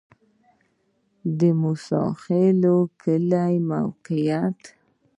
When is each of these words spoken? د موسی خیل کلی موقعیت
د 1.37 1.39
موسی 1.61 2.03
خیل 2.23 2.61
کلی 3.03 3.53
موقعیت 3.69 4.59